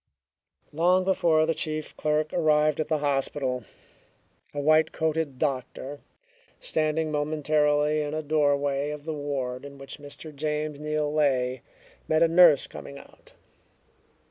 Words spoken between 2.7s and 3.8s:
at the hospital,